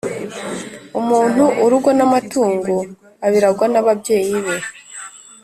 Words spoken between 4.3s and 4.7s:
be